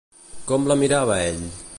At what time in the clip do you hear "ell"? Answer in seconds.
1.27-1.45